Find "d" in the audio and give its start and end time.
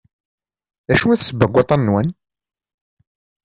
0.87-0.89, 1.19-1.21